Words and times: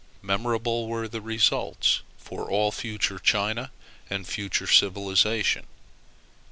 Memorable 0.23 0.87
were 0.87 1.07
the 1.07 1.21
results 1.21 2.01
for 2.17 2.49
all 2.49 2.71
future 2.71 3.19
China 3.19 3.69
and 4.09 4.25
future 4.27 4.65
civilization. 4.65 5.67